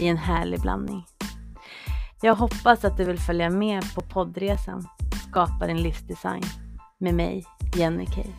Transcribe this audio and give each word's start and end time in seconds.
i 0.00 0.06
en 0.06 0.16
härlig 0.16 0.60
blandning. 0.60 1.04
Jag 2.22 2.34
hoppas 2.34 2.84
att 2.84 2.96
du 2.96 3.04
vill 3.04 3.18
följa 3.18 3.50
med 3.50 3.94
på 3.94 4.00
poddresan 4.00 4.88
Skapa 5.30 5.66
din 5.66 5.82
livsdesign 5.82 6.42
med 6.98 7.14
mig, 7.14 7.44
Jenny 7.76 8.06
Kay. 8.06 8.30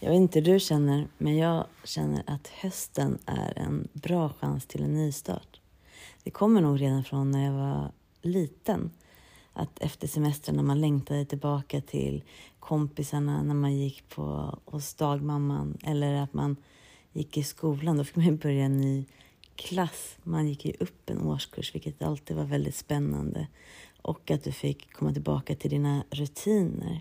Jag 0.00 0.10
vet 0.10 0.16
inte 0.16 0.40
hur 0.40 0.52
du 0.52 0.60
känner, 0.60 1.08
men 1.18 1.36
jag 1.36 1.66
känner 1.84 2.22
att 2.26 2.48
hösten 2.48 3.18
är 3.26 3.58
en 3.58 3.88
bra 3.92 4.28
chans 4.40 4.66
till 4.66 4.82
en 4.82 4.94
nystart. 4.94 5.60
Det 6.22 6.30
kommer 6.30 6.60
nog 6.60 6.80
redan 6.80 7.04
från 7.04 7.30
när 7.30 7.44
jag 7.44 7.52
var 7.52 7.92
liten 8.22 8.90
att 9.52 9.78
efter 9.78 10.08
semestern 10.08 10.56
när 10.56 10.62
man 10.62 10.80
längtade 10.80 11.24
tillbaka 11.24 11.80
till 11.80 12.24
kompisarna 12.64 13.42
när 13.42 13.54
man 13.54 13.76
gick 13.76 14.08
på, 14.08 14.58
hos 14.64 14.94
dagmamman 14.94 15.78
eller 15.82 16.14
att 16.14 16.34
man 16.34 16.56
gick 17.12 17.36
i 17.36 17.42
skolan, 17.42 17.96
då 17.96 18.04
fick 18.04 18.16
man 18.16 18.36
börja 18.36 18.64
en 18.64 18.80
ny 18.80 19.04
klass. 19.56 20.16
Man 20.22 20.48
gick 20.48 20.64
ju 20.64 20.72
upp 20.80 21.10
en 21.10 21.20
årskurs, 21.20 21.74
vilket 21.74 22.02
alltid 22.02 22.36
var 22.36 22.44
väldigt 22.44 22.74
spännande. 22.74 23.46
Och 24.02 24.30
att 24.30 24.44
du 24.44 24.52
fick 24.52 24.92
komma 24.92 25.12
tillbaka 25.12 25.54
till 25.54 25.70
dina 25.70 26.04
rutiner, 26.10 27.00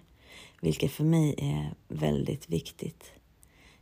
vilket 0.61 0.91
för 0.91 1.03
mig 1.03 1.36
är 1.38 1.73
väldigt 1.88 2.50
viktigt. 2.50 3.11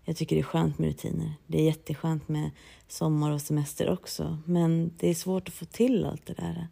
Jag 0.06 0.16
tycker 0.16 0.36
det 0.36 0.42
är 0.42 0.44
skönt 0.44 0.80
med 0.80 0.88
rutiner. 0.88 1.34
Det 1.48 1.58
är 1.58 1.66
jätteskönt 1.66 2.28
med 2.28 2.52
sommar 2.88 3.32
och 3.32 3.42
semester 3.42 3.90
också, 3.90 4.38
men 4.46 4.92
det 4.98 5.10
är 5.10 5.14
svårt 5.14 5.48
att 5.48 5.54
få 5.54 5.66
till 5.66 6.06
allt 6.06 6.26
det 6.26 6.34
där. 6.34 6.68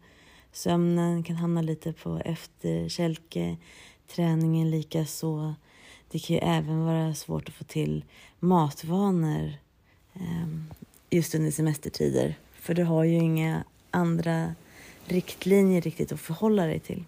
Sömnen 0.52 1.22
kan 1.22 1.36
hamna 1.36 1.62
lite 1.62 1.92
på 1.92 2.18
efterkälke, 2.24 3.56
träningen 4.14 4.70
lika 4.70 5.06
så. 5.06 5.54
Det 6.10 6.18
kan 6.18 6.36
ju 6.36 6.42
även 6.42 6.84
vara 6.84 7.14
svårt 7.14 7.48
att 7.48 7.54
få 7.54 7.64
till 7.64 8.04
matvanor 8.38 9.52
ehm, 10.14 10.64
just 11.10 11.34
under 11.34 11.50
semestertider. 11.50 12.34
För 12.52 12.74
du 12.74 12.84
har 12.84 13.04
ju 13.04 13.14
inga 13.14 13.64
andra 13.90 14.54
riktlinjer 15.04 15.80
riktigt 15.80 16.12
att 16.12 16.20
förhålla 16.20 16.66
dig 16.66 16.80
till. 16.80 17.04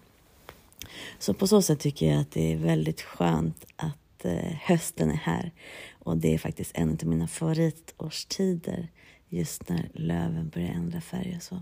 Så 1.19 1.33
på 1.33 1.47
så 1.47 1.61
sätt 1.61 1.79
tycker 1.79 2.11
jag 2.11 2.21
att 2.21 2.31
det 2.31 2.53
är 2.53 2.57
väldigt 2.57 3.01
skönt 3.01 3.65
att 3.75 4.25
eh, 4.25 4.51
hösten 4.61 5.11
är 5.11 5.15
här. 5.15 5.51
Och 5.99 6.17
det 6.17 6.33
är 6.33 6.37
faktiskt 6.37 6.71
en 6.73 6.89
av 7.01 7.07
mina 7.07 7.27
favoritårstider. 7.27 8.87
Just 9.29 9.69
när 9.69 9.89
löven 9.93 10.49
börjar 10.49 10.69
ändra 10.69 11.01
färg 11.01 11.35
och 11.37 11.43
så. 11.43 11.61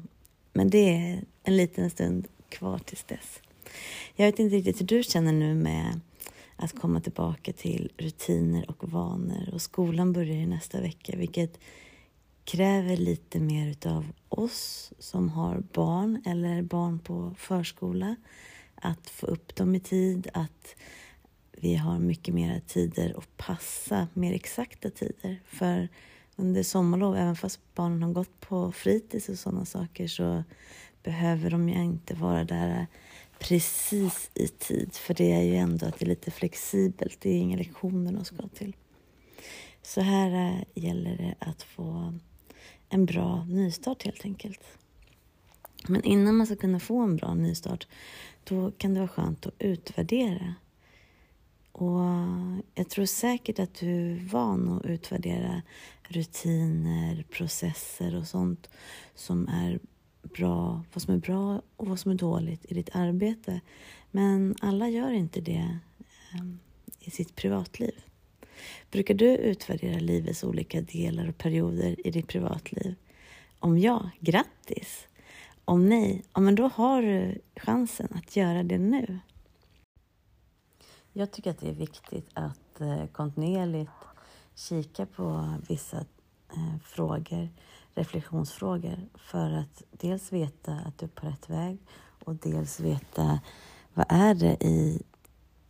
Men 0.54 0.70
det 0.70 0.96
är 0.96 1.24
en 1.44 1.58
liten 1.58 1.90
stund 1.90 2.28
kvar 2.50 2.80
tills 2.80 3.04
dess. 3.04 3.42
Jag 4.16 4.26
vet 4.26 4.40
inte 4.40 4.56
riktigt 4.56 4.82
hur 4.82 4.86
du 4.86 5.04
känner 5.04 5.34
nu 5.34 5.54
med 5.54 6.00
att 6.56 6.80
komma 6.80 7.02
tillbaka 7.02 7.54
till 7.54 7.92
rutiner 7.98 8.70
och 8.70 8.90
vanor. 8.90 9.50
Och 9.54 9.62
skolan 9.62 10.14
börjar 10.14 10.36
ju 10.36 10.48
nästa 10.48 10.82
vecka, 10.82 11.18
vilket 11.18 11.60
kräver 12.44 12.98
lite 12.98 13.40
mer 13.40 13.68
utav 13.68 14.06
oss 14.30 14.94
som 15.00 15.30
har 15.30 15.64
barn 15.74 16.22
eller 16.26 16.62
barn 16.62 17.00
på 17.00 17.36
förskola. 17.38 18.16
Att 18.76 19.10
få 19.10 19.26
upp 19.26 19.56
dem 19.56 19.76
i 19.76 19.80
tid, 19.80 20.28
att 20.34 20.76
vi 21.52 21.76
har 21.76 22.00
mycket 22.00 22.34
mera 22.34 22.60
tider 22.60 23.16
att 23.18 23.38
passa, 23.38 24.08
mer 24.14 24.34
exakta 24.34 24.90
tider. 24.90 25.40
För 25.46 25.90
under 26.36 26.64
sommarlov, 26.64 27.16
även 27.16 27.36
fast 27.36 27.60
barnen 27.76 28.04
har 28.04 28.12
gått 28.12 28.40
på 28.40 28.72
fritids 28.72 29.30
och 29.30 29.40
sådana 29.40 29.66
saker, 29.66 30.08
så 30.08 30.44
behöver 31.04 31.50
de 31.50 31.70
ju 31.70 31.84
inte 31.84 32.14
vara 32.14 32.44
där 32.44 32.88
precis 33.42 34.32
i 34.34 34.48
tid. 34.48 34.94
För 34.94 35.14
det 35.14 35.32
är 35.32 35.42
ju 35.42 35.56
ändå 35.56 35.86
att 35.86 36.00
det 36.00 36.06
är 36.06 36.10
lite 36.10 36.32
flexibelt. 36.32 37.22
Det 37.22 37.30
är 37.30 37.38
inga 37.38 37.58
lektioner 37.58 38.12
de 38.12 38.26
ska 38.26 38.48
till. 38.48 38.76
Så 39.82 40.02
här 40.02 40.32
eh, 40.32 40.84
gäller 40.84 41.18
det 41.18 41.36
att 41.40 41.64
få 41.64 42.14
en 42.90 43.06
bra 43.06 43.46
nystart 43.46 44.04
helt 44.04 44.26
enkelt. 44.26 44.62
Men 45.88 46.04
innan 46.04 46.36
man 46.36 46.48
ska 46.48 46.56
kunna 46.56 46.80
få 46.80 47.00
en 47.00 47.16
bra 47.16 47.34
nystart, 47.34 47.88
då 48.44 48.72
kan 48.72 48.94
det 48.94 49.00
vara 49.00 49.08
skönt 49.08 49.46
att 49.46 49.54
utvärdera. 49.60 50.56
Och 51.72 52.02
jag 52.76 52.90
tror 52.90 53.06
säkert 53.06 53.60
att 53.60 53.74
du 53.74 54.12
är 54.12 54.30
van 54.32 54.70
att 54.70 54.86
utvärdera 54.86 55.62
rutiner, 56.04 57.26
processer 57.30 58.16
och 58.16 58.28
sånt 58.28 58.70
som 59.16 59.48
är 59.48 59.80
bra, 60.22 60.84
vad 60.94 61.02
som 61.02 61.14
är 61.14 61.18
bra 61.18 61.62
och 61.76 61.88
vad 61.88 62.00
som 62.00 62.12
är 62.12 62.16
dåligt 62.16 62.66
i 62.66 62.74
ditt 62.74 62.96
arbete. 62.96 63.62
Men 64.12 64.56
alla 64.62 64.90
gör 64.90 65.12
inte 65.12 65.42
det 65.42 65.80
ehm, 66.34 66.60
i 67.00 67.12
sitt 67.12 67.36
privatliv. 67.36 68.04
Brukar 68.92 69.14
du 69.14 69.38
utvärdera 69.38 70.00
livets 70.00 70.44
olika 70.44 70.82
delar 70.82 71.30
och 71.30 71.38
perioder 71.38 72.08
i 72.08 72.12
ditt 72.12 72.28
privatliv? 72.28 72.96
Om 73.60 73.78
ja, 73.78 74.10
grattis! 74.20 75.08
Om 75.66 75.90
nej, 75.90 76.24
ja, 76.34 76.42
men 76.42 76.56
då 76.56 76.68
har 76.68 77.02
du 77.02 77.42
chansen 77.56 78.08
att 78.12 78.36
göra 78.36 78.64
det 78.64 78.78
nu. 78.78 79.20
Jag 81.14 81.32
tycker 81.32 81.52
att 81.52 81.60
det 81.60 81.70
är 81.70 81.74
viktigt 81.74 82.30
att 82.34 82.82
eh, 82.82 83.06
kontinuerligt 83.06 83.92
kika 84.56 85.06
på 85.06 85.54
vissa 85.70 85.98
eh, 86.54 86.78
frågor, 86.84 87.50
reflektionsfrågor, 87.96 88.98
för 89.18 89.52
att 89.52 89.84
dels 89.92 90.32
veta 90.32 90.74
att 90.74 90.98
du 90.98 91.06
är 91.06 91.10
på 91.10 91.26
rätt 91.26 91.50
väg 91.50 91.78
och 92.26 92.36
dels 92.36 92.80
veta 92.80 93.40
vad 93.94 94.06
är 94.10 94.36
det 94.36 94.64
i 94.64 95.02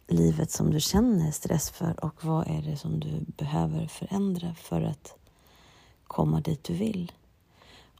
livet 0.07 0.51
som 0.51 0.71
du 0.71 0.79
känner 0.79 1.31
stress 1.31 1.69
för 1.69 2.05
och 2.05 2.25
vad 2.25 2.47
är 2.47 2.61
det 2.61 2.77
som 2.77 2.99
du 2.99 3.25
behöver 3.37 3.87
förändra 3.87 4.55
för 4.55 4.81
att 4.81 5.17
komma 6.03 6.41
dit 6.41 6.63
du 6.63 6.73
vill. 6.73 7.11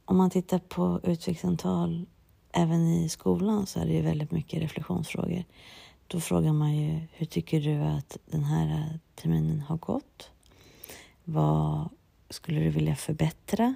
Om 0.04 0.16
man 0.16 0.30
tittar 0.30 0.58
på 0.58 1.00
utvecklingssamtal 1.02 2.06
även 2.52 2.86
i 2.86 3.08
skolan 3.08 3.66
så 3.66 3.80
är 3.80 3.86
det 3.86 3.92
ju 3.92 4.02
väldigt 4.02 4.30
mycket 4.30 4.62
reflektionsfrågor. 4.62 5.44
Då 6.06 6.20
frågar 6.20 6.52
man 6.52 6.76
ju, 6.76 7.00
hur 7.12 7.26
tycker 7.26 7.60
du 7.60 7.76
att 7.76 8.18
den 8.26 8.44
här 8.44 8.98
terminen 9.14 9.60
har 9.60 9.76
gått? 9.76 10.30
Vad 11.24 11.88
skulle 12.30 12.60
du 12.60 12.68
vilja 12.70 12.96
förbättra? 12.96 13.74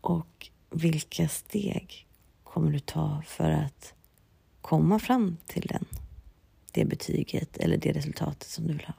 Och 0.00 0.50
vilka 0.70 1.28
steg 1.28 2.06
kommer 2.44 2.72
du 2.72 2.78
ta 2.78 3.22
för 3.26 3.50
att 3.50 3.94
komma 4.60 4.98
fram 4.98 5.36
till 5.46 5.66
den, 5.66 5.84
det 6.72 6.84
betyget 6.84 7.56
eller 7.56 7.76
det 7.76 7.92
resultatet 7.92 8.48
som 8.48 8.66
du 8.66 8.72
vill 8.72 8.86
ha? 8.86 8.94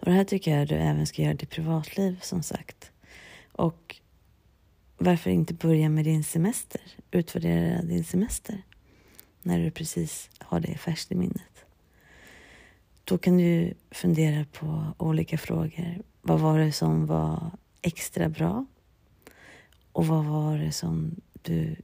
Och 0.00 0.06
det 0.06 0.12
här 0.12 0.24
tycker 0.24 0.58
jag 0.58 0.68
du 0.68 0.74
även 0.74 1.06
ska 1.06 1.22
göra 1.22 1.32
i 1.32 1.36
ditt 1.36 1.50
privatliv 1.50 2.20
som 2.22 2.42
sagt. 2.42 2.90
Och 3.52 3.96
varför 4.98 5.30
inte 5.30 5.54
börja 5.54 5.88
med 5.88 6.04
din 6.04 6.24
semester? 6.24 6.80
Utvärdera 7.10 7.82
din 7.82 8.04
semester 8.04 8.62
när 9.42 9.58
du 9.58 9.70
precis 9.70 10.30
har 10.38 10.60
det 10.60 10.78
färskt 10.78 11.12
i 11.12 11.14
minnet. 11.14 11.64
Då 13.04 13.18
kan 13.18 13.38
du 13.38 13.74
fundera 13.90 14.44
på 14.44 14.94
olika 14.98 15.38
frågor. 15.38 16.02
Vad 16.22 16.40
var 16.40 16.58
det 16.58 16.72
som 16.72 17.06
var 17.06 17.50
extra 17.82 18.28
bra? 18.28 18.66
Och 19.96 20.06
vad 20.06 20.24
var 20.24 20.58
det 20.58 20.72
som 20.72 21.20
du 21.42 21.76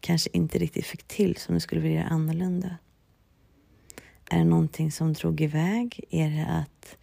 kanske 0.00 0.30
inte 0.32 0.58
riktigt 0.58 0.86
fick 0.86 1.02
till 1.02 1.36
som 1.36 1.54
du 1.54 1.60
skulle 1.60 1.80
vilja 1.80 2.00
göra 2.00 2.08
annorlunda? 2.08 2.76
Är 4.30 4.38
det 4.38 4.44
någonting 4.44 4.92
som 4.92 5.12
drog 5.12 5.40
iväg? 5.40 6.00
Är 6.10 6.30
det 6.30 6.46
att 6.46 6.96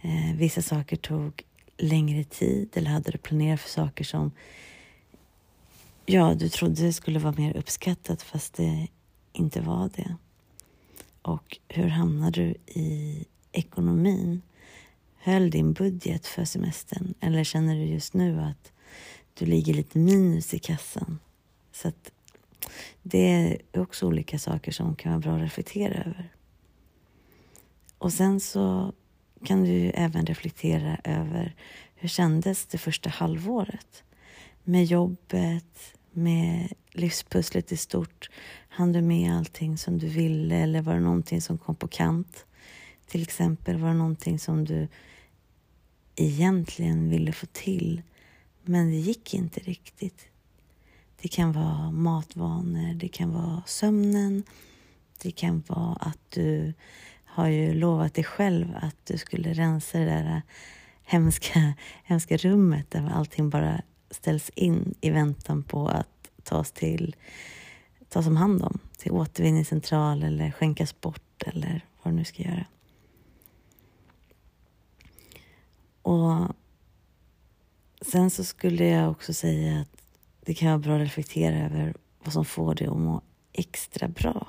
eh, 0.00 0.36
vissa 0.36 0.62
saker 0.62 0.96
tog 0.96 1.42
längre 1.78 2.24
tid 2.24 2.68
eller 2.74 2.90
hade 2.90 3.10
du 3.10 3.18
planerat 3.18 3.60
för 3.60 3.68
saker 3.68 4.04
som 4.04 4.32
ja, 6.06 6.34
du 6.34 6.48
trodde 6.48 6.92
skulle 6.92 7.18
vara 7.18 7.34
mer 7.38 7.56
uppskattat 7.56 8.22
fast 8.22 8.54
det 8.54 8.88
inte 9.32 9.60
var 9.60 9.90
det? 9.96 10.16
Och 11.22 11.58
hur 11.68 11.88
hamnade 11.88 12.40
du 12.40 12.54
i 12.80 13.24
ekonomin? 13.52 14.42
Höll 15.18 15.50
din 15.50 15.72
budget 15.72 16.26
för 16.26 16.44
semestern 16.44 17.14
eller 17.20 17.44
känner 17.44 17.74
du 17.74 17.84
just 17.84 18.14
nu 18.14 18.40
att 18.40 18.72
du 19.40 19.46
ligger 19.46 19.74
lite 19.74 19.98
minus 19.98 20.54
i 20.54 20.58
kassan? 20.58 21.18
Så 21.72 21.88
att 21.88 22.12
det 23.02 23.18
är 23.18 23.80
också 23.80 24.06
olika 24.06 24.38
saker 24.38 24.72
som 24.72 24.96
kan 24.96 25.12
vara 25.12 25.20
bra 25.20 25.34
att 25.36 25.42
reflektera 25.42 25.94
över. 25.94 26.32
Och 27.98 28.12
sen 28.12 28.40
så 28.40 28.92
kan 29.44 29.64
du 29.64 29.90
även 29.94 30.26
reflektera 30.26 30.98
över 31.04 31.54
hur 31.94 32.08
kändes 32.08 32.66
det 32.66 32.78
första 32.78 33.10
halvåret? 33.10 34.04
Med 34.64 34.84
jobbet, 34.84 35.94
med 36.10 36.72
livspusslet 36.90 37.72
i 37.72 37.76
stort. 37.76 38.30
Hann 38.68 38.92
du 38.92 39.02
med 39.02 39.36
allting 39.36 39.78
som 39.78 39.98
du 39.98 40.06
ville 40.06 40.56
eller 40.56 40.82
var 40.82 40.94
det 40.94 41.00
någonting 41.00 41.40
som 41.40 41.58
kom 41.58 41.74
på 41.74 41.88
kant? 41.88 42.46
Till 43.06 43.22
exempel, 43.22 43.78
var 43.78 43.88
det 43.88 43.94
någonting 43.94 44.38
som 44.38 44.64
du 44.64 44.88
egentligen 46.16 47.10
ville 47.10 47.32
få 47.32 47.46
till 47.46 48.02
men 48.64 48.90
det 48.90 48.96
gick 48.96 49.34
inte 49.34 49.60
riktigt. 49.60 50.26
Det 51.22 51.28
kan 51.28 51.52
vara 51.52 51.90
matvanor, 51.90 52.94
det 52.94 53.08
kan 53.08 53.32
vara 53.32 53.62
sömnen, 53.66 54.42
det 55.22 55.30
kan 55.30 55.62
vara 55.66 55.94
att 55.94 56.18
du 56.28 56.74
har 57.24 57.46
ju 57.46 57.74
lovat 57.74 58.14
dig 58.14 58.24
själv 58.24 58.76
att 58.82 58.96
du 59.06 59.18
skulle 59.18 59.52
rensa 59.52 59.98
det 59.98 60.04
där 60.04 60.42
hemska, 61.02 61.74
hemska 62.04 62.36
rummet 62.36 62.90
där 62.90 63.10
allting 63.14 63.50
bara 63.50 63.82
ställs 64.10 64.50
in 64.54 64.94
i 65.00 65.10
väntan 65.10 65.62
på 65.62 65.88
att 65.88 66.30
tas 66.42 66.72
till 66.72 67.16
tas 68.08 68.26
om 68.26 68.36
hand 68.36 68.62
om 68.62 68.78
till 68.98 69.12
återvinningscentral 69.12 70.22
eller 70.22 70.50
skänkas 70.50 71.00
bort 71.00 71.42
eller 71.46 71.84
vad 72.02 72.12
du 72.14 72.16
nu 72.16 72.24
ska 72.24 72.42
göra. 72.42 72.66
Och 76.02 76.54
sen 78.00 78.30
så 78.30 78.44
skulle 78.44 78.84
jag 78.84 79.10
också 79.10 79.34
säga 79.34 79.80
att 79.80 80.02
det 80.40 80.54
kan 80.54 80.68
vara 80.68 80.78
bra 80.78 80.94
att 80.94 81.02
reflektera 81.02 81.58
över 81.58 81.94
vad 82.24 82.32
som 82.32 82.44
får 82.44 82.74
dig 82.74 82.86
att 82.86 82.96
må 82.98 83.22
extra 83.52 84.08
bra. 84.08 84.48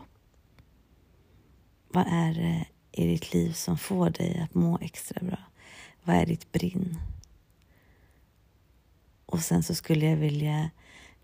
Vad 1.88 2.06
är 2.08 2.34
det 2.34 2.66
i 2.92 3.08
ditt 3.08 3.34
liv 3.34 3.54
som 3.54 3.78
får 3.78 4.10
dig 4.10 4.40
att 4.40 4.54
må 4.54 4.78
extra 4.82 5.26
bra? 5.26 5.40
Vad 6.04 6.16
är 6.16 6.26
ditt 6.26 6.52
brinn? 6.52 6.98
Och 9.26 9.40
sen 9.40 9.64
så 9.64 9.76
skulle 9.76 10.06
jag 10.06 10.18
vilja 10.18 10.70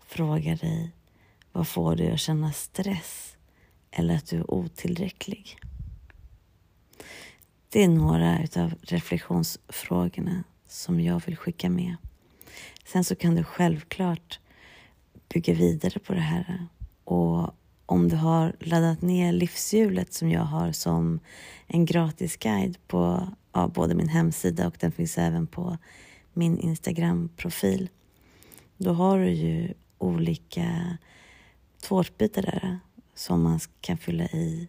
fråga 0.06 0.56
dig, 0.56 0.90
vad 1.52 1.68
får 1.68 1.96
dig 1.96 2.12
att 2.12 2.20
känna 2.20 2.52
stress 2.52 3.36
eller 3.90 4.16
att 4.16 4.26
du 4.26 4.36
är 4.36 4.50
otillräcklig? 4.50 5.58
Det 7.68 7.84
är 7.84 7.88
några 7.88 8.38
av 8.56 8.74
reflektionsfrågorna 8.82 10.44
som 10.66 11.00
jag 11.00 11.22
vill 11.26 11.36
skicka 11.36 11.70
med. 11.70 11.96
Sen 12.84 13.04
så 13.04 13.14
kan 13.14 13.34
du 13.34 13.44
självklart 13.44 14.40
bygga 15.34 15.54
vidare 15.54 15.98
på 15.98 16.12
det 16.12 16.20
här 16.20 16.66
och 17.04 17.54
om 17.86 18.08
du 18.08 18.16
har 18.16 18.56
laddat 18.60 19.02
ner 19.02 19.32
livshjulet 19.32 20.12
som 20.12 20.30
jag 20.30 20.42
har 20.42 20.72
som 20.72 21.20
en 21.66 21.84
gratis 21.84 22.36
guide 22.36 22.78
på 22.86 23.28
ja, 23.52 23.68
både 23.68 23.94
min 23.94 24.08
hemsida 24.08 24.66
och 24.66 24.76
den 24.80 24.92
finns 24.92 25.18
även 25.18 25.46
på 25.46 25.78
min 26.32 26.58
Instagram-profil. 26.58 27.88
Då 28.76 28.92
har 28.92 29.18
du 29.18 29.30
ju 29.30 29.74
olika 29.98 30.98
tårtbitar 31.82 32.42
där 32.42 32.78
som 33.14 33.42
man 33.42 33.60
kan 33.80 33.96
fylla 33.96 34.24
i 34.24 34.68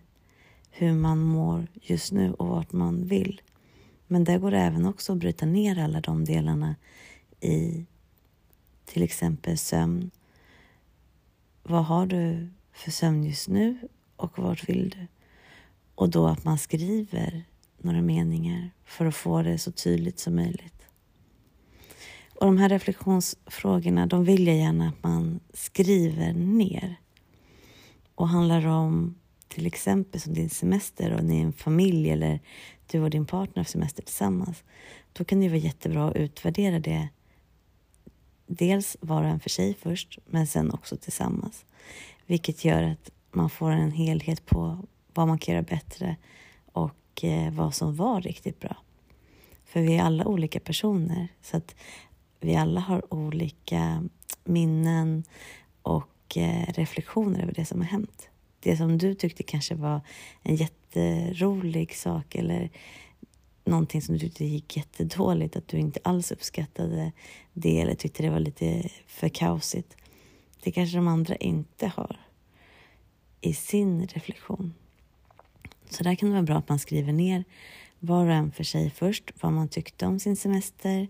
hur 0.71 0.93
man 0.93 1.17
mår 1.17 1.67
just 1.73 2.11
nu 2.11 2.33
och 2.33 2.47
vart 2.47 2.71
man 2.71 3.07
vill. 3.07 3.41
Men 4.07 4.23
där 4.23 4.37
går 4.37 4.51
det 4.51 4.59
även 4.59 4.85
också 4.85 5.13
att 5.13 5.19
bryta 5.19 5.45
ner 5.45 5.79
alla 5.79 6.01
de 6.01 6.25
delarna 6.25 6.75
i 7.41 7.85
till 8.85 9.03
exempel 9.03 9.57
sömn. 9.57 10.11
Vad 11.63 11.85
har 11.85 12.05
du 12.05 12.49
för 12.73 12.91
sömn 12.91 13.23
just 13.23 13.47
nu 13.47 13.77
och 14.15 14.39
vart 14.39 14.69
vill 14.69 14.89
du? 14.89 15.07
Och 15.95 16.09
då 16.09 16.27
att 16.27 16.43
man 16.43 16.57
skriver 16.57 17.43
några 17.77 18.01
meningar 18.01 18.71
för 18.85 19.05
att 19.05 19.15
få 19.15 19.41
det 19.41 19.57
så 19.57 19.71
tydligt 19.71 20.19
som 20.19 20.35
möjligt. 20.35 20.79
Och 22.39 22.45
de 22.45 22.57
här 22.57 22.69
reflektionsfrågorna, 22.69 24.05
de 24.05 24.23
vill 24.23 24.47
jag 24.47 24.57
gärna 24.57 24.89
att 24.89 25.03
man 25.03 25.39
skriver 25.53 26.33
ner. 26.33 26.95
Och 28.15 28.27
handlar 28.27 28.67
om 28.67 29.15
till 29.47 29.65
exempel 29.65 30.21
som 30.21 30.33
din 30.33 30.49
semester 30.49 31.13
och 31.13 31.23
ni 31.23 31.39
är 31.39 31.45
en 31.45 31.53
familj 31.53 32.09
eller 32.09 32.39
du 32.91 32.99
och 32.99 33.09
din 33.09 33.25
partner 33.25 33.57
har 33.57 33.63
semester 33.63 34.03
tillsammans. 34.03 34.63
Då 35.13 35.23
kan 35.23 35.39
det 35.39 35.47
vara 35.47 35.57
jättebra 35.57 36.09
att 36.09 36.15
utvärdera 36.15 36.79
det. 36.79 37.09
Dels 38.51 38.97
var 38.99 39.21
och 39.21 39.29
en 39.29 39.39
för 39.39 39.49
sig 39.49 39.73
först, 39.73 40.19
men 40.25 40.47
sen 40.47 40.71
också 40.71 40.97
tillsammans. 40.97 41.65
Vilket 42.25 42.65
gör 42.65 42.83
att 42.83 43.09
man 43.31 43.49
får 43.49 43.71
en 43.71 43.91
helhet 43.91 44.45
på 44.45 44.77
vad 45.13 45.27
man 45.27 45.39
kan 45.39 45.53
göra 45.55 45.63
bättre 45.63 46.15
och 46.71 47.23
eh, 47.23 47.53
vad 47.53 47.75
som 47.75 47.95
var 47.95 48.21
riktigt 48.21 48.59
bra. 48.59 48.77
För 49.65 49.81
vi 49.81 49.95
är 49.95 50.03
alla 50.03 50.25
olika 50.25 50.59
personer, 50.59 51.27
så 51.41 51.57
att 51.57 51.75
vi 52.39 52.55
alla 52.55 52.79
har 52.79 53.13
olika 53.13 54.03
minnen 54.43 55.23
och 55.81 56.37
eh, 56.37 56.73
reflektioner 56.73 57.41
över 57.41 57.53
det 57.53 57.65
som 57.65 57.81
har 57.81 57.87
hänt. 57.87 58.29
Det 58.59 58.77
som 58.77 58.97
du 58.97 59.13
tyckte 59.13 59.43
kanske 59.43 59.75
var 59.75 60.01
en 60.43 60.55
jätterolig 60.55 61.95
sak 61.95 62.35
eller 62.35 62.69
någonting 63.69 64.01
som 64.01 64.13
du 64.13 64.19
tyckte 64.19 64.45
gick 64.45 64.77
jättedåligt, 64.77 65.55
att 65.55 65.67
du 65.67 65.77
inte 65.77 65.99
alls 66.03 66.31
uppskattade 66.31 67.11
det 67.53 67.81
eller 67.81 67.95
tyckte 67.95 68.23
det 68.23 68.29
var 68.29 68.39
lite 68.39 68.89
för 69.07 69.29
kaosigt. 69.29 69.97
Det 70.63 70.71
kanske 70.71 70.97
de 70.97 71.07
andra 71.07 71.35
inte 71.35 71.87
har 71.87 72.19
i 73.41 73.53
sin 73.53 74.07
reflektion. 74.07 74.73
Så 75.89 76.03
där 76.03 76.15
kan 76.15 76.29
det 76.29 76.33
vara 76.33 76.43
bra 76.43 76.57
att 76.57 76.69
man 76.69 76.79
skriver 76.79 77.13
ner 77.13 77.43
var 77.99 78.25
och 78.25 78.33
en 78.33 78.51
för 78.51 78.63
sig 78.63 78.89
först, 78.89 79.31
vad 79.41 79.53
man 79.53 79.67
tyckte 79.67 80.05
om 80.05 80.19
sin 80.19 80.35
semester, 80.35 81.07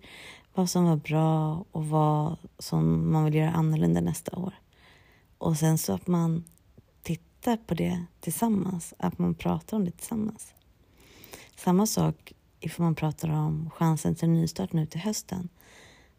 vad 0.53 0.69
som 0.69 0.85
var 0.85 0.95
bra 0.95 1.65
och 1.71 1.85
vad 1.85 2.37
som 2.59 3.11
man 3.11 3.25
vill 3.25 3.35
göra 3.35 3.51
annorlunda 3.51 4.01
nästa 4.01 4.37
år. 4.37 4.53
Och 5.37 5.57
sen 5.57 5.77
så 5.77 5.93
att 5.93 6.07
man 6.07 6.43
tittar 7.03 7.57
på 7.57 7.73
det 7.73 8.05
tillsammans, 8.19 8.93
att 8.97 9.19
man 9.19 9.35
pratar 9.35 9.77
om 9.77 9.85
det 9.85 9.91
tillsammans. 9.91 10.53
Samma 11.55 11.85
sak 11.85 12.33
ifall 12.59 12.83
man 12.83 12.95
pratar 12.95 13.29
om 13.29 13.69
chansen 13.69 14.15
till 14.15 14.29
nystart 14.29 14.73
nu 14.73 14.85
till 14.85 14.99
hösten. 14.99 15.49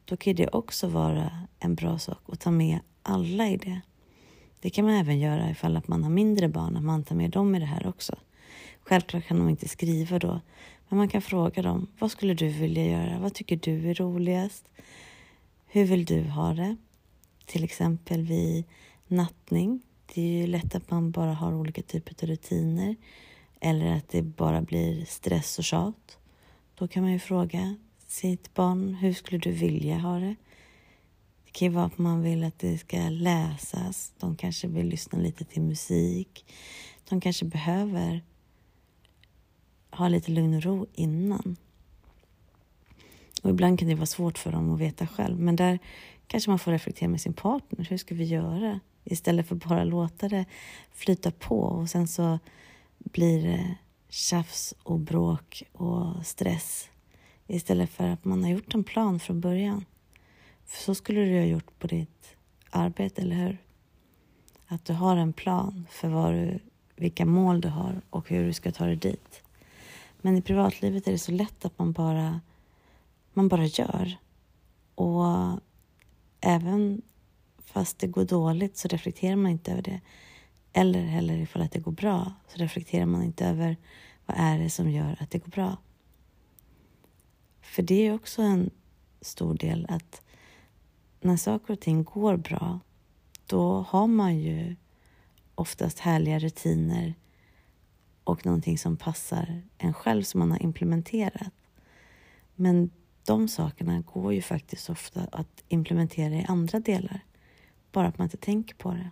Då 0.04 0.16
kan 0.16 0.34
det 0.34 0.48
också 0.48 0.88
vara 0.88 1.31
en 1.58 1.75
bra 1.75 1.98
sak 1.98 2.19
att 2.26 2.40
ta 2.40 2.50
med 2.50 2.78
alla 3.02 3.48
i 3.48 3.56
det. 3.56 3.81
Det 4.60 4.70
kan 4.70 4.84
man 4.84 4.94
även 4.94 5.19
göra 5.19 5.50
ifall 5.50 5.76
att 5.76 5.88
man 5.88 6.02
har 6.02 6.10
mindre 6.10 6.48
barn, 6.48 6.76
att 6.76 6.82
man 6.82 7.04
tar 7.04 7.16
med 7.16 7.30
dem 7.30 7.54
i 7.54 7.59
det 7.59 7.66
här 7.66 7.87
också. 7.87 8.16
Självklart 8.80 9.26
kan 9.26 9.38
de 9.38 9.49
inte 9.49 9.68
skriva 9.68 10.18
då, 10.18 10.40
men 10.88 10.99
man 10.99 11.09
kan 11.09 11.23
fråga 11.23 11.62
dem, 11.62 11.87
vad 11.99 12.11
skulle 12.11 12.35
du 12.35 12.49
vilja 12.49 12.85
göra? 12.85 13.18
Vad 13.18 13.35
tycker 13.35 13.56
du 13.56 13.90
är 13.90 13.94
roligast? 13.94 14.68
Hur 15.66 15.85
vill 15.85 16.04
du 16.04 16.23
ha 16.23 16.52
det? 16.54 16.76
Till 17.47 17.64
exempel 17.64 18.23
vid 18.23 18.64
nattning. 19.06 19.82
Det 20.14 20.23
är 20.23 20.40
ju 20.40 20.47
lätt 20.47 20.75
att 20.75 20.90
man 20.90 21.11
bara 21.11 21.35
har 21.35 21.54
olika 21.54 21.82
typer 21.82 22.25
av 22.25 22.28
rutiner 22.28 22.97
eller 23.61 23.97
att 23.97 24.09
det 24.09 24.23
bara 24.23 24.62
blir 24.62 25.04
stress 25.04 25.59
och 25.59 25.64
tjat. 25.64 26.18
Då 26.80 26.88
kan 26.88 27.02
man 27.02 27.12
ju 27.12 27.18
fråga 27.18 27.76
sitt 28.06 28.54
barn, 28.54 28.94
hur 28.94 29.12
skulle 29.12 29.38
du 29.38 29.50
vilja 29.50 29.99
ha 29.99 30.18
det? 30.18 30.37
Det 31.44 31.50
kan 31.52 31.68
ju 31.68 31.75
vara 31.75 31.84
att 31.84 31.99
man 31.99 32.22
vill 32.22 32.44
att 32.44 32.58
det 32.58 32.78
ska 32.78 32.96
läsas. 32.96 34.12
De 34.18 34.37
kanske 34.37 34.68
vill 34.68 34.87
lyssna 34.87 35.18
lite 35.18 35.44
till 35.44 35.62
musik. 35.62 36.44
De 37.08 37.20
kanske 37.20 37.44
behöver 37.44 38.25
ha 39.90 40.08
lite 40.08 40.30
lugn 40.30 40.54
och 40.54 40.62
ro 40.62 40.87
innan. 40.94 41.56
Och 43.42 43.50
ibland 43.50 43.78
kan 43.78 43.88
det 43.88 43.94
vara 43.94 44.06
svårt 44.06 44.38
för 44.38 44.52
dem 44.52 44.75
att 44.75 44.80
veta 44.80 45.06
själv. 45.06 45.40
Men 45.40 45.56
där 45.56 45.78
kanske 46.26 46.50
man 46.50 46.58
får 46.58 46.72
reflektera 46.72 47.08
med 47.08 47.20
sin 47.20 47.32
partner. 47.32 47.87
Hur 47.90 47.96
ska 47.96 48.14
vi 48.14 48.25
göra? 48.25 48.80
Istället 49.04 49.49
för 49.49 49.54
bara 49.54 49.84
låta 49.84 50.28
det 50.28 50.44
flyta 50.92 51.30
på 51.30 51.60
och 51.60 51.90
sen 51.90 52.08
så 52.08 52.38
blir 52.99 53.42
det 53.42 53.76
tjafs 54.11 54.75
och 54.83 54.99
bråk 54.99 55.62
och 55.73 56.26
stress. 56.26 56.88
Istället 57.47 57.90
för 57.90 58.09
att 58.09 58.25
man 58.25 58.45
har 58.45 58.50
gjort 58.50 58.75
en 58.75 58.85
plan 58.85 59.21
från 59.21 59.40
början. 59.40 59.85
För 60.67 60.83
så 60.83 60.95
skulle 60.95 61.21
du 61.21 61.38
ha 61.38 61.45
gjort 61.45 61.79
på 61.79 61.87
ditt 61.87 62.37
arbete, 62.71 63.23
eller 63.23 63.37
hur? 63.37 63.59
Att 64.67 64.85
du 64.85 64.93
har 64.93 65.17
en 65.17 65.33
plan 65.33 65.87
för 65.90 66.09
vad 66.09 66.33
du, 66.33 66.59
vilka 66.97 67.26
mål 67.26 67.61
du 67.61 67.69
har 67.69 68.00
och 68.11 68.29
hur 68.29 68.47
du 68.47 68.52
ska 68.52 68.73
ta 68.73 68.87
dig 68.87 68.97
dit. 68.97 69.43
Men 70.21 70.37
i 70.37 70.43
privatlivet 70.43 71.09
är 71.09 71.12
det 71.12 71.19
så 71.19 71.33
lätt 71.33 71.64
att 71.64 71.79
man 71.79 71.93
bara, 71.93 72.40
man 73.33 73.49
bara 73.49 73.64
gör. 73.67 74.17
Och 74.95 75.61
även 76.40 77.02
fast 77.59 77.99
det 77.99 78.07
går 78.07 78.25
dåligt 78.25 78.76
så 78.76 78.88
reflekterar 78.88 79.37
man 79.37 79.50
inte 79.50 79.73
över 79.73 79.83
det. 79.83 80.00
Eller 80.73 81.03
heller 81.03 81.39
ifall 81.39 81.62
att 81.62 81.73
det 81.73 81.79
går 81.79 81.93
bra 81.93 82.33
så 82.49 82.59
reflekterar 82.59 83.07
man 83.07 83.23
inte 83.23 83.47
över 83.47 83.77
vad 84.27 84.37
är 84.41 84.59
det 84.59 84.71
som 84.71 84.91
gör 84.91 85.17
att 85.21 85.31
det 85.31 85.39
går 85.39 85.50
bra. 85.50 85.77
För 87.61 87.83
det 87.83 88.07
är 88.07 88.15
också 88.15 88.43
en 88.43 88.71
stor 89.21 89.55
del 89.55 89.87
att 89.89 90.23
när 91.21 91.37
saker 91.37 91.73
och 91.73 91.81
ting 91.81 92.05
går 92.05 92.37
bra 92.37 92.81
då 93.47 93.87
har 93.89 94.07
man 94.07 94.39
ju 94.39 94.77
oftast 95.55 95.99
härliga 95.99 96.39
rutiner 96.39 97.15
och 98.25 98.47
någonting 98.47 98.79
som 98.79 98.97
passar 98.97 99.62
en 99.79 99.95
själv 99.95 100.23
som 100.23 100.39
man 100.39 100.50
har 100.50 100.62
implementerat. 100.62 101.53
Men 102.55 102.91
de 103.25 103.49
sakerna 103.49 104.00
går 104.00 104.33
ju 104.33 104.43
faktiskt 104.43 104.91
ofta 104.91 105.21
att 105.33 105.65
implementera 105.69 106.35
i 106.35 106.45
andra 106.49 106.81
delar. 106.81 107.21
Bara 107.93 108.09
att 108.09 108.19
man 108.19 108.25
inte 108.25 108.37
tänker 108.37 108.75
på 108.75 108.93
det. 108.93 109.11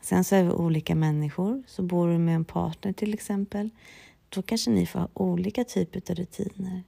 Sen 0.00 0.24
så 0.24 0.36
är 0.36 0.44
vi 0.44 0.50
olika 0.50 0.94
människor. 0.94 1.62
Så 1.66 1.82
bor 1.82 2.08
du 2.08 2.18
med 2.18 2.34
en 2.34 2.44
partner 2.44 2.92
till 2.92 3.14
exempel, 3.14 3.70
då 4.28 4.42
kanske 4.42 4.70
ni 4.70 4.86
får 4.86 4.98
ha 4.98 5.08
olika 5.14 5.64
typer 5.64 6.02
av 6.10 6.16
rutiner. 6.16 6.82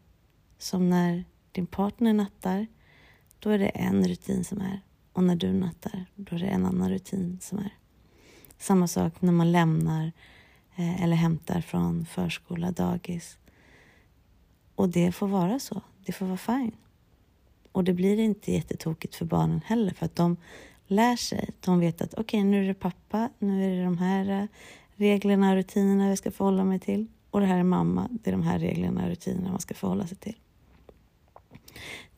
Som 0.58 0.90
när 0.90 1.24
din 1.52 1.66
partner 1.66 2.12
nattar, 2.12 2.66
då 3.38 3.50
är 3.50 3.58
det 3.58 3.68
en 3.68 4.08
rutin 4.08 4.44
som 4.44 4.60
är. 4.60 4.80
Och 5.12 5.24
när 5.24 5.36
du 5.36 5.52
nattar, 5.52 6.06
då 6.14 6.36
är 6.36 6.40
det 6.40 6.46
en 6.46 6.66
annan 6.66 6.90
rutin 6.90 7.38
som 7.40 7.58
är. 7.58 7.74
Samma 8.58 8.88
sak 8.88 9.22
när 9.22 9.32
man 9.32 9.52
lämnar 9.52 10.12
eh, 10.76 11.02
eller 11.02 11.16
hämtar 11.16 11.60
från 11.60 12.06
förskola, 12.06 12.70
dagis. 12.70 13.38
Och 14.74 14.88
det 14.88 15.12
får 15.12 15.28
vara 15.28 15.58
så. 15.58 15.82
Det 16.06 16.12
får 16.12 16.26
vara 16.26 16.36
fine. 16.36 16.76
Och 17.72 17.84
det 17.84 17.92
blir 17.92 18.18
inte 18.18 18.52
jättetokigt 18.52 19.14
för 19.14 19.24
barnen 19.24 19.60
heller 19.66 19.94
för 19.94 20.06
att 20.06 20.16
de 20.16 20.36
lär 20.92 21.16
sig. 21.16 21.50
De 21.60 21.80
vet 21.80 22.02
att 22.02 22.14
okej, 22.14 22.22
okay, 22.22 22.44
nu 22.44 22.64
är 22.64 22.68
det 22.68 22.74
pappa, 22.74 23.30
nu 23.38 23.64
är 23.64 23.76
det 23.76 23.84
de 23.84 23.98
här 23.98 24.40
eh, 24.40 24.46
reglerna 24.96 25.50
och 25.50 25.56
rutinerna 25.56 26.08
jag 26.08 26.18
ska 26.18 26.30
förhålla 26.30 26.64
mig 26.64 26.78
till. 26.78 27.06
Och 27.30 27.40
det 27.40 27.46
här 27.46 27.58
är 27.58 27.62
mamma, 27.62 28.08
det 28.10 28.30
är 28.30 28.32
de 28.32 28.42
här 28.42 28.58
reglerna 28.58 29.02
och 29.02 29.08
rutinerna 29.08 29.50
man 29.50 29.60
ska 29.60 29.74
förhålla 29.74 30.06
sig 30.06 30.16
till. 30.16 30.36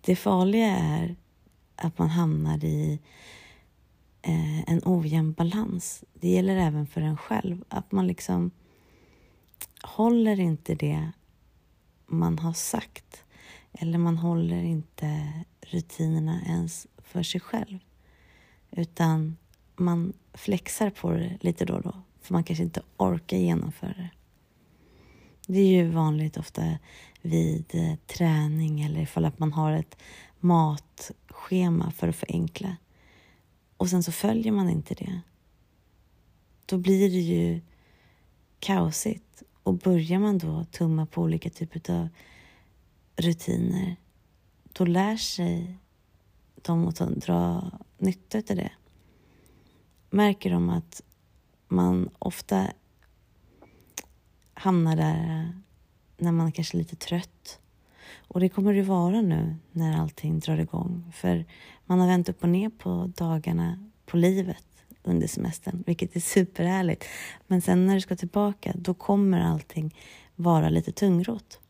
Det 0.01 0.17
farliga 0.17 0.77
är 0.77 1.17
att 1.77 1.99
man 1.99 2.09
hamnar 2.09 2.65
i 2.65 3.01
eh, 4.23 4.61
en 4.61 4.81
ojämn 4.85 5.33
balans. 5.33 6.05
Det 6.15 6.29
gäller 6.29 6.57
även 6.57 6.87
för 6.87 7.01
en 7.01 7.17
själv. 7.17 7.65
Att 7.69 7.93
man 7.93 8.07
liksom 8.07 8.51
håller 9.83 10.41
inte 10.41 10.75
det 10.75 11.11
man 12.07 12.39
har 12.39 12.53
sagt. 12.53 13.25
Eller 13.73 13.99
man 13.99 14.17
håller 14.17 14.63
inte 14.63 15.33
rutinerna 15.61 16.41
ens 16.47 16.87
för 16.99 17.23
sig 17.23 17.41
själv. 17.41 17.79
Utan 18.77 19.37
man 19.77 20.13
flexar 20.33 20.91
på 20.91 21.11
det 21.11 21.39
lite 21.41 21.65
då 21.65 21.75
och 21.75 21.83
då. 21.83 22.03
För 22.21 22.33
man 22.33 22.45
kanske 22.45 22.65
inte 22.65 22.83
orkar 22.97 23.37
genomföra 23.37 23.93
det. 23.93 24.11
Det 25.47 25.59
är 25.59 25.67
ju 25.67 25.91
vanligt 25.91 26.37
ofta 26.37 26.79
vid 27.23 27.75
eh, 27.75 27.95
träning 28.07 28.81
eller 28.81 29.01
ifall 29.01 29.25
att 29.25 29.39
man 29.39 29.53
har 29.53 29.73
ett 29.73 29.97
matschema 30.41 31.91
för 31.91 32.09
att 32.09 32.17
förenkla. 32.17 32.77
Och 33.77 33.91
sen 33.91 34.03
så 34.03 34.13
följer 34.13 34.53
man 34.53 34.71
inte 34.71 34.95
det. 34.95 35.21
Då 36.67 36.79
blir 36.79 37.11
det 37.11 37.21
ju 37.21 37.61
kaosigt. 38.59 39.43
Och 39.63 39.75
börjar 39.75 40.19
man 40.19 40.39
då 40.39 40.65
tumma 40.65 41.07
på 41.07 41.23
olika 41.23 41.51
typer 41.51 41.91
av 41.91 42.09
rutiner, 43.17 43.97
då 44.73 44.85
lär 44.85 45.17
sig 45.17 45.79
de 46.63 46.89
att 46.89 46.99
dra 46.99 47.71
nytta 48.05 48.39
av 48.39 48.57
det. 48.57 48.71
Märker 50.11 50.51
de 50.51 50.71
att 50.71 51.03
man 51.69 52.11
ofta 52.19 52.67
hamnar 54.55 54.97
där 54.97 55.53
när 56.17 56.33
man 56.33 56.53
kanske 56.53 56.77
är 56.77 56.79
lite 56.79 56.97
trött. 56.97 57.59
Och 58.29 58.41
det 58.41 58.49
kommer 58.49 58.75
det 58.75 58.83
vara 58.83 59.21
nu 59.21 59.57
när 59.73 60.01
allting 60.01 60.39
drar 60.39 60.59
igång. 60.59 61.13
För 61.15 61.45
man 61.87 62.01
har 62.01 62.07
vänt 62.07 62.29
upp 62.29 62.43
och 62.43 62.49
ner 62.49 62.69
på 62.69 63.13
dagarna, 63.17 63.91
på 64.07 64.17
livet 64.17 64.67
under 65.03 65.27
semestern, 65.27 65.85
vilket 65.87 66.17
är 66.17 66.21
superhärligt. 66.21 67.05
Men 67.47 67.63
sen 67.63 67.87
när 67.87 67.95
du 67.95 68.01
ska 68.01 68.17
tillbaka, 68.17 68.73
då 68.75 68.95
kommer 68.95 69.41
allting 69.41 69.95
vara 70.37 70.69
lite 70.69 70.93
tungrot. 70.93 71.61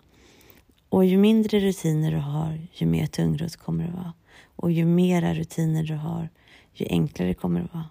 Och 0.89 1.05
ju 1.05 1.17
mindre 1.17 1.61
rutiner 1.61 2.11
du 2.11 2.19
har, 2.19 2.61
ju 2.73 2.87
mer 2.87 3.07
tungrot 3.07 3.57
kommer 3.57 3.85
det 3.85 3.93
vara. 3.93 4.13
Och 4.57 4.73
ju 4.73 4.85
mera 4.85 5.35
rutiner 5.35 5.83
du 5.83 5.95
har, 5.95 6.29
ju 6.73 6.87
enklare 6.87 7.35
kommer 7.35 7.61
det 7.61 7.69
vara. 7.73 7.89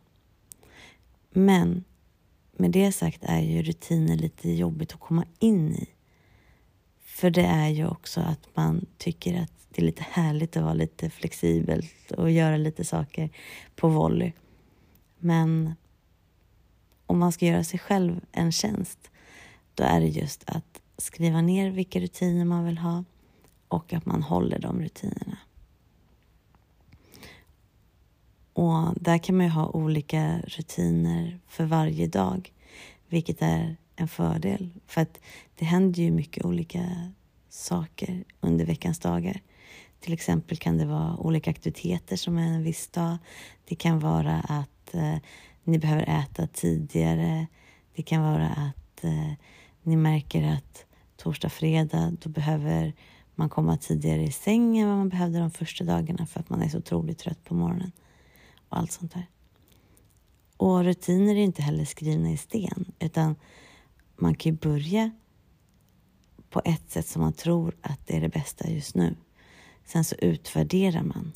Men 1.29 1.83
med 2.57 2.71
det 2.71 2.91
sagt 2.91 3.23
är 3.23 3.41
ju 3.41 3.63
rutiner 3.63 4.15
lite 4.15 4.51
jobbigt 4.51 4.93
att 4.93 4.99
komma 4.99 5.25
in 5.39 5.75
i. 5.75 5.89
För 7.01 7.29
det 7.29 7.45
är 7.45 7.69
ju 7.69 7.87
också 7.87 8.21
att 8.21 8.47
man 8.53 8.85
tycker 8.97 9.41
att 9.41 9.51
det 9.69 9.81
är 9.81 9.85
lite 9.85 10.05
härligt 10.11 10.57
att 10.57 10.63
vara 10.63 10.73
lite 10.73 11.09
flexibelt 11.09 12.11
och 12.11 12.31
göra 12.31 12.57
lite 12.57 12.85
saker 12.85 13.29
på 13.75 13.87
volley. 13.87 14.31
Men 15.19 15.73
om 17.05 17.19
man 17.19 17.31
ska 17.31 17.45
göra 17.45 17.63
sig 17.63 17.79
själv 17.79 18.21
en 18.31 18.51
tjänst, 18.51 19.11
då 19.75 19.83
är 19.83 19.99
det 19.99 20.07
just 20.07 20.49
att 20.49 20.81
skriva 20.97 21.41
ner 21.41 21.69
vilka 21.69 21.99
rutiner 21.99 22.45
man 22.45 22.65
vill 22.65 22.77
ha 22.77 23.03
och 23.67 23.93
att 23.93 24.05
man 24.05 24.23
håller 24.23 24.59
de 24.59 24.81
rutinerna. 24.81 25.37
Och 28.53 28.93
där 28.95 29.17
kan 29.17 29.37
man 29.37 29.45
ju 29.45 29.51
ha 29.51 29.69
olika 29.69 30.39
rutiner 30.47 31.39
för 31.47 31.65
varje 31.65 32.07
dag, 32.07 32.51
vilket 33.07 33.41
är 33.41 33.77
en 33.95 34.07
fördel. 34.07 34.69
För 34.87 35.01
att 35.01 35.19
det 35.55 35.65
händer 35.65 36.03
ju 36.03 36.11
mycket 36.11 36.45
olika 36.45 37.11
saker 37.49 38.23
under 38.41 38.65
veckans 38.65 38.99
dagar. 38.99 39.41
Till 39.99 40.13
exempel 40.13 40.57
kan 40.57 40.77
det 40.77 40.85
vara 40.85 41.17
olika 41.17 41.49
aktiviteter 41.49 42.15
som 42.15 42.37
är 42.37 42.47
en 42.47 42.63
viss 42.63 42.87
dag. 42.87 43.17
Det 43.65 43.75
kan 43.75 43.99
vara 43.99 44.39
att 44.39 44.93
eh, 44.93 45.15
ni 45.63 45.79
behöver 45.79 46.09
äta 46.09 46.47
tidigare. 46.47 47.47
Det 47.95 48.03
kan 48.03 48.23
vara 48.23 48.47
att 48.47 49.03
eh, 49.03 49.31
ni 49.83 49.95
märker 49.95 50.43
att 50.43 50.85
torsdag, 51.17 51.49
fredag, 51.49 52.11
då 52.21 52.29
behöver 52.29 52.93
man 53.35 53.49
komma 53.49 53.77
tidigare 53.77 54.23
i 54.23 54.31
sängen 54.31 54.83
än 54.83 54.89
vad 54.89 54.97
man 54.97 55.09
behövde 55.09 55.39
de 55.39 55.51
första 55.51 55.83
dagarna 55.83 56.25
för 56.25 56.39
att 56.39 56.49
man 56.49 56.61
är 56.61 56.69
så 56.69 56.77
otroligt 56.77 57.17
trött 57.17 57.43
på 57.43 57.55
morgonen 57.55 57.91
och 58.73 58.79
allt 58.79 58.91
sånt 58.91 59.13
där. 59.13 59.29
Och 60.57 60.83
rutiner 60.83 61.35
är 61.35 61.39
inte 61.39 61.61
heller 61.61 61.85
skrivna 61.85 62.31
i 62.31 62.37
sten 62.37 62.91
utan 62.99 63.35
man 64.15 64.35
kan 64.35 64.51
ju 64.51 64.57
börja 64.57 65.11
på 66.49 66.61
ett 66.65 66.91
sätt 66.91 67.07
som 67.07 67.21
man 67.21 67.33
tror 67.33 67.75
att 67.81 68.07
det 68.07 68.17
är 68.17 68.21
det 68.21 68.29
bästa 68.29 68.69
just 68.69 68.95
nu. 68.95 69.15
Sen 69.85 70.03
så 70.03 70.15
utvärderar 70.15 71.03
man. 71.03 71.31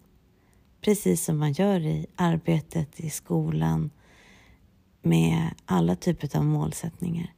Precis 0.81 1.25
som 1.25 1.37
man 1.37 1.51
gör 1.51 1.79
i 1.79 2.05
arbetet, 2.15 2.99
i 2.99 3.09
skolan, 3.09 3.89
med 5.01 5.49
alla 5.65 5.95
typer 5.95 6.37
av 6.37 6.45
målsättningar. 6.45 7.33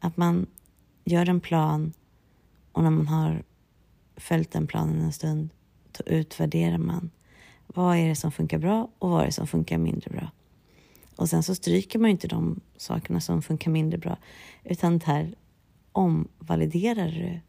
Att 0.00 0.16
man 0.16 0.46
gör 1.04 1.28
en 1.28 1.40
plan 1.40 1.92
och 2.72 2.82
när 2.82 2.90
man 2.90 3.06
har 3.06 3.44
följt 4.16 4.50
den 4.50 4.66
planen 4.66 5.00
en 5.00 5.12
stund, 5.12 5.48
då 5.98 6.04
utvärderar 6.06 6.78
man. 6.78 7.10
Vad 7.66 7.96
är 7.96 8.08
det 8.08 8.16
som 8.16 8.32
funkar 8.32 8.58
bra 8.58 8.88
och 8.98 9.10
vad 9.10 9.22
är 9.22 9.26
det 9.26 9.32
som 9.32 9.46
funkar 9.46 9.78
mindre 9.78 10.10
bra? 10.10 10.30
Och 11.16 11.28
sen 11.28 11.42
så 11.42 11.54
stryker 11.54 11.98
man 11.98 12.10
ju 12.10 12.12
inte 12.12 12.28
de 12.28 12.60
sakerna 12.76 13.20
som 13.20 13.42
funkar 13.42 13.70
mindre 13.70 13.98
bra, 13.98 14.16
utan 14.64 15.00
här 15.00 15.34
omvaliderar 15.92 17.08
du 17.08 17.40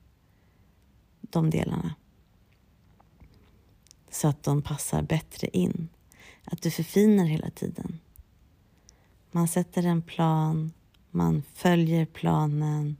de 1.22 1.50
delarna 1.50 1.96
så 4.12 4.28
att 4.28 4.44
de 4.44 4.62
passar 4.62 5.02
bättre 5.02 5.48
in. 5.48 5.90
Att 6.44 6.62
du 6.62 6.72
förfinar 6.72 7.26
hela 7.26 7.50
tiden. 7.50 8.00
Man 9.32 9.48
sätter 9.48 9.86
en 9.86 10.02
plan, 10.02 10.74
man 11.12 11.44
följer 11.54 12.06
planen 12.06 12.98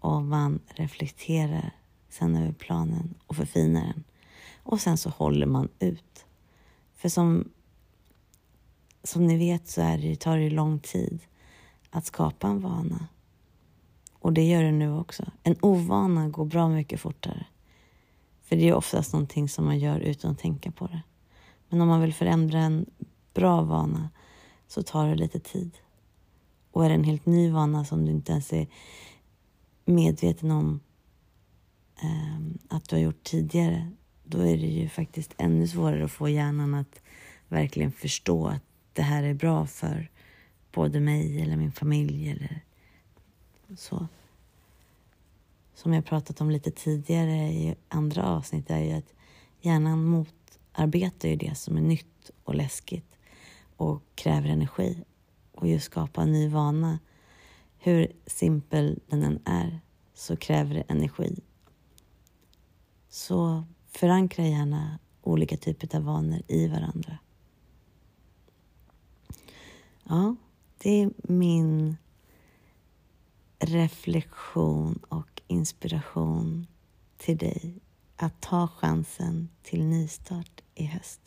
och 0.00 0.22
man 0.22 0.60
reflekterar 0.66 1.70
sen 2.08 2.36
över 2.36 2.52
planen 2.52 3.14
och 3.26 3.36
förfinar 3.36 3.80
den. 3.80 4.04
Och 4.62 4.80
sen 4.80 4.98
så 4.98 5.10
håller 5.10 5.46
man 5.46 5.68
ut. 5.78 6.25
För 6.96 7.08
som, 7.08 7.48
som 9.02 9.26
ni 9.26 9.36
vet 9.36 9.68
så 9.68 9.80
är 9.80 9.98
det, 9.98 10.16
tar 10.16 10.38
det 10.38 10.50
lång 10.50 10.78
tid 10.78 11.20
att 11.90 12.06
skapa 12.06 12.48
en 12.48 12.60
vana. 12.60 13.08
Och 14.12 14.32
det 14.32 14.44
gör 14.44 14.62
det 14.62 14.72
nu 14.72 14.92
också. 14.92 15.30
En 15.42 15.56
ovana 15.62 16.28
går 16.28 16.44
bra 16.44 16.68
mycket 16.68 17.00
fortare. 17.00 17.46
För 18.42 18.56
det 18.56 18.68
är 18.68 18.74
oftast 18.74 19.12
någonting 19.12 19.48
som 19.48 19.64
man 19.64 19.78
gör 19.78 20.00
utan 20.00 20.30
att 20.30 20.38
tänka 20.38 20.70
på 20.70 20.86
det. 20.86 21.02
Men 21.68 21.80
om 21.80 21.88
man 21.88 22.00
vill 22.00 22.14
förändra 22.14 22.58
en 22.58 22.86
bra 23.34 23.62
vana 23.62 24.10
så 24.68 24.82
tar 24.82 25.08
det 25.08 25.14
lite 25.14 25.40
tid. 25.40 25.78
Och 26.70 26.84
är 26.84 26.88
det 26.88 26.94
en 26.94 27.04
helt 27.04 27.26
ny 27.26 27.50
vana 27.50 27.84
som 27.84 28.04
du 28.04 28.10
inte 28.10 28.32
ens 28.32 28.52
är 28.52 28.66
medveten 29.84 30.50
om 30.50 30.80
eh, 32.02 32.76
att 32.76 32.88
du 32.88 32.96
har 32.96 33.00
gjort 33.00 33.22
tidigare, 33.24 33.90
då 34.28 34.38
är 34.38 34.56
det 34.56 34.66
ju 34.66 34.88
faktiskt 34.88 35.34
ännu 35.38 35.68
svårare 35.68 36.04
att 36.04 36.10
få 36.10 36.28
hjärnan 36.28 36.74
att 36.74 37.00
verkligen 37.48 37.92
förstå 37.92 38.46
att 38.46 38.62
det 38.92 39.02
här 39.02 39.22
är 39.22 39.34
bra 39.34 39.66
för 39.66 40.10
både 40.72 41.00
mig 41.00 41.42
eller 41.42 41.56
min 41.56 41.72
familj 41.72 42.30
eller 42.30 42.60
så. 43.76 44.08
Som 45.74 45.92
jag 45.92 46.04
pratat 46.04 46.40
om 46.40 46.50
lite 46.50 46.70
tidigare 46.70 47.36
i 47.36 47.74
andra 47.88 48.24
avsnitt 48.24 48.70
är 48.70 48.84
ju 48.84 48.92
att 48.92 49.14
hjärnan 49.60 50.04
motarbetar 50.04 51.28
ju 51.28 51.36
det 51.36 51.54
som 51.54 51.76
är 51.76 51.80
nytt 51.80 52.30
och 52.44 52.54
läskigt 52.54 53.18
och 53.76 54.02
kräver 54.14 54.48
energi. 54.48 55.04
Och 55.52 55.68
just 55.68 55.84
skapa 55.86 56.22
en 56.22 56.32
ny 56.32 56.48
vana, 56.48 56.98
hur 57.78 58.12
simpel 58.26 59.00
den 59.08 59.22
än 59.22 59.38
är, 59.44 59.80
så 60.14 60.36
kräver 60.36 60.74
det 60.74 60.84
energi 60.88 61.40
Så 63.08 63.64
förankra 63.98 64.46
gärna 64.46 64.98
olika 65.22 65.56
typer 65.56 65.96
av 65.96 66.04
vanor 66.04 66.42
i 66.48 66.68
varandra. 66.68 67.18
Ja, 70.04 70.36
det 70.78 70.90
är 71.02 71.10
min 71.22 71.96
reflektion 73.58 74.98
och 75.08 75.42
inspiration 75.46 76.66
till 77.16 77.38
dig 77.38 77.74
att 78.16 78.40
ta 78.40 78.68
chansen 78.68 79.48
till 79.62 79.84
nystart 79.84 80.62
i 80.74 80.84
höst. 80.84 81.20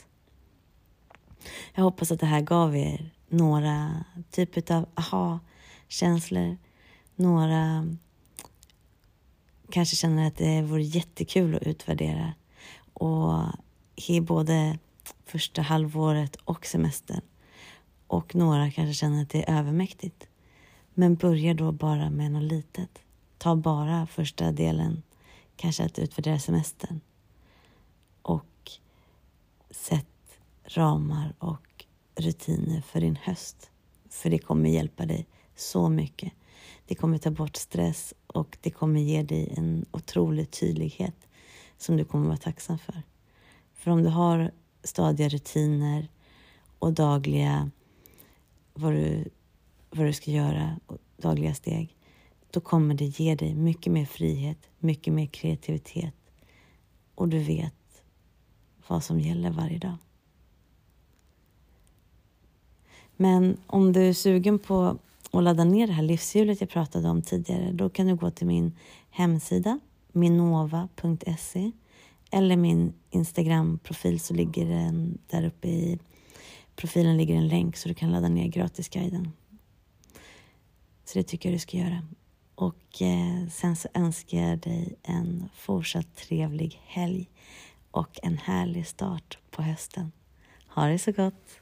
Jag 1.73 1.83
hoppas 1.83 2.11
att 2.11 2.19
det 2.19 2.25
här 2.25 2.41
gav 2.41 2.75
er 2.75 3.13
några 3.27 4.05
typer 4.31 4.75
av 4.75 4.85
aha-känslor, 4.93 6.57
några 7.15 7.95
kanske 9.69 9.95
känner 9.95 10.27
att 10.27 10.38
det 10.38 10.61
vore 10.61 10.83
jättekul 10.83 11.55
att 11.55 11.63
utvärdera 11.63 12.33
och 13.00 13.44
i 13.96 14.22
både 14.22 14.79
första 15.25 15.62
halvåret 15.62 16.36
och 16.36 16.65
semestern. 16.65 17.22
Och 18.08 18.36
några 18.36 18.72
kanske 18.72 18.94
känner 18.94 19.22
att 19.22 19.29
det 19.29 19.50
är 19.50 19.60
övermäktigt. 19.60 20.27
Men 20.94 21.15
börja 21.15 21.53
då 21.53 21.72
bara 21.72 22.10
med 22.10 22.32
något 22.32 22.44
litet. 22.44 23.01
Ta 23.38 23.56
bara 23.56 24.08
första 24.08 24.51
delen, 24.51 25.03
kanske 25.56 25.86
att 25.86 26.00
utvärdera 26.00 26.39
semestern. 26.39 27.01
Och 28.22 28.72
sätt 29.70 30.39
ramar 30.65 31.34
och 31.39 31.86
rutiner 32.15 32.82
för 32.82 33.01
din 33.01 33.15
höst. 33.15 33.72
För 34.10 34.29
det 34.29 34.39
kommer 34.39 34.70
hjälpa 34.70 35.06
dig 35.06 35.27
så 35.56 35.89
mycket. 35.89 36.34
Det 36.88 36.96
kommer 36.96 37.18
ta 37.18 37.32
bort 37.32 37.56
stress 37.56 38.13
och 38.27 38.58
det 38.62 38.70
kommer 38.70 39.00
ge 39.00 39.24
dig 39.24 39.53
en 39.58 39.86
otrolig 39.91 40.51
tydlighet 40.51 41.28
som 41.79 41.98
du 41.98 42.05
kommer 42.05 42.27
vara 42.27 42.38
tacksam 42.38 42.77
för. 42.77 43.03
För 43.74 43.91
om 43.91 44.03
du 44.03 44.09
har 44.09 44.51
stadiga 44.83 45.29
rutiner 45.29 46.07
och 46.79 46.93
dagliga 46.93 47.71
vad 48.74 48.93
du, 48.93 49.29
vad 49.89 50.05
du 50.05 50.13
ska 50.13 50.31
göra, 50.31 50.79
dagliga 51.17 51.53
steg, 51.53 51.95
då 52.51 52.59
kommer 52.59 52.95
det 52.95 53.05
ge 53.05 53.36
dig 53.36 53.55
mycket 53.55 53.93
mer 53.93 54.05
frihet, 54.05 54.69
mycket 54.79 55.13
mer 55.13 55.25
kreativitet 55.25 56.13
och 57.15 57.29
du 57.29 57.39
vet 57.39 58.03
vad 58.88 59.03
som 59.03 59.19
gäller 59.19 59.51
varje 59.51 59.77
dag. 59.77 59.98
Men 63.15 63.57
om 63.67 63.93
du 63.93 64.01
är 64.01 64.13
sugen 64.13 64.59
på 64.59 64.98
att 65.31 65.43
ladda 65.43 65.63
ner 65.63 65.88
det 65.88 65.93
här 65.93 66.03
livshjulet 66.03 66.62
jag 66.62 66.69
pratade 66.69 67.09
om 67.09 67.21
tidigare, 67.21 67.71
då 67.71 67.89
kan 67.89 68.07
du 68.07 68.15
gå 68.15 68.31
till 68.31 68.48
min 68.48 68.75
hemsida, 69.09 69.79
minova.se 70.12 71.72
eller 72.32 72.58
min 72.58 72.94
Instagram-profil 73.10 74.20
så 74.20 74.34
ligger 74.34 74.66
den 74.66 75.18
där 75.28 75.46
uppe 75.46 75.68
i 75.68 76.00
profilen 76.75 77.18
ligger 77.18 77.36
en 77.36 77.48
länk 77.48 77.78
så 77.78 77.89
du 77.89 77.96
kan 77.96 78.12
ladda 78.12 78.30
ner 78.30 78.48
gratisguiden. 78.48 79.32
Så 81.06 81.20
det 81.20 81.24
tycker 81.24 81.50
jag 81.50 81.56
du 81.56 81.60
ska 81.60 81.78
göra. 81.78 82.01
Och 82.56 83.01
eh, 83.01 83.48
sen 83.51 83.75
så 83.75 83.88
önskar 83.94 84.38
jag 84.38 84.60
dig 84.60 84.96
en 85.04 85.50
fortsatt 85.56 86.16
trevlig 86.16 86.82
helg 86.86 87.30
och 87.92 88.20
en 88.24 88.38
härlig 88.38 88.88
start 88.88 89.38
på 89.51 89.62
hösten. 89.62 90.12
Ha 90.68 90.86
det 90.86 91.00
så 91.00 91.12
gott! 91.12 91.62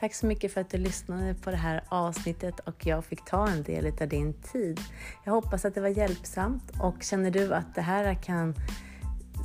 Tack 0.00 0.14
så 0.14 0.26
mycket 0.26 0.52
för 0.52 0.60
att 0.60 0.70
du 0.70 0.78
lyssnade 0.78 1.34
på 1.34 1.50
det 1.50 1.56
här 1.56 1.84
avsnittet 1.88 2.60
och 2.60 2.86
jag 2.86 3.04
fick 3.04 3.24
ta 3.24 3.48
en 3.48 3.62
del 3.62 3.86
av 4.00 4.08
din 4.08 4.32
tid. 4.32 4.80
Jag 5.24 5.32
hoppas 5.32 5.64
att 5.64 5.74
det 5.74 5.80
var 5.80 5.88
hjälpsamt 5.88 6.72
och 6.82 7.02
känner 7.02 7.30
du 7.30 7.54
att 7.54 7.74
det 7.74 7.80
här 7.80 8.14
kan 8.14 8.54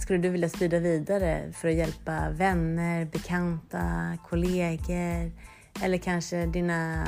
skulle 0.01 0.19
du 0.19 0.29
vilja 0.29 0.49
sprida 0.49 0.79
vidare 0.79 1.51
för 1.53 1.67
att 1.67 1.75
hjälpa 1.75 2.29
vänner, 2.29 3.05
bekanta, 3.05 4.17
kollegor 4.29 5.31
eller 5.83 5.97
kanske 5.97 6.45
dina 6.45 7.07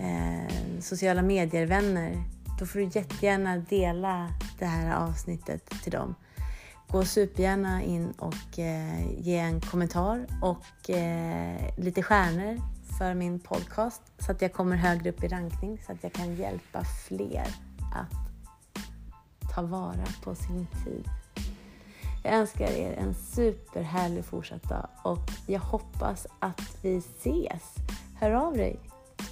eh, 0.00 0.80
sociala 0.80 1.22
medier-vänner, 1.22 2.22
då 2.58 2.66
får 2.66 2.78
du 2.78 2.84
jättegärna 2.84 3.56
dela 3.56 4.28
det 4.58 4.66
här 4.66 4.96
avsnittet 4.96 5.70
till 5.82 5.92
dem. 5.92 6.14
Gå 6.90 7.04
supergärna 7.04 7.82
in 7.82 8.10
och 8.18 8.58
eh, 8.58 9.20
ge 9.20 9.38
en 9.38 9.60
kommentar 9.60 10.26
och 10.42 10.90
eh, 10.90 11.74
lite 11.76 12.02
stjärnor 12.02 12.60
för 12.98 13.14
min 13.14 13.40
podcast 13.40 14.02
så 14.18 14.32
att 14.32 14.42
jag 14.42 14.52
kommer 14.52 14.76
högre 14.76 15.10
upp 15.10 15.24
i 15.24 15.28
rankning 15.28 15.82
så 15.86 15.92
att 15.92 16.02
jag 16.02 16.12
kan 16.12 16.34
hjälpa 16.34 16.84
fler 16.84 17.46
att 17.94 18.28
ta 19.54 19.62
vara 19.62 20.06
på 20.24 20.34
sin 20.34 20.66
tid. 20.84 21.04
Jag 22.24 22.34
önskar 22.34 22.70
er 22.70 22.92
en 22.92 23.14
superhärlig 23.14 24.24
fortsatt 24.24 24.62
dag 24.62 24.88
och 25.02 25.30
jag 25.46 25.60
hoppas 25.60 26.26
att 26.38 26.78
vi 26.82 26.96
ses. 26.96 27.74
Hör 28.14 28.30
av 28.30 28.52
dig. 28.52 28.80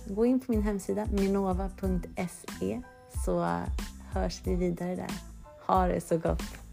Gå 0.06 0.26
in 0.26 0.40
på 0.40 0.52
min 0.52 0.62
hemsida 0.62 1.06
minova.se 1.06 2.82
så 3.24 3.60
hörs 4.12 4.40
vi 4.44 4.54
vidare 4.54 4.96
där. 4.96 5.12
Ha 5.66 5.86
det 5.86 6.00
så 6.00 6.18
gott! 6.18 6.65